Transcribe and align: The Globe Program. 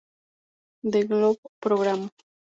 The 0.81 1.03
Globe 1.05 1.41
Program. 1.61 2.09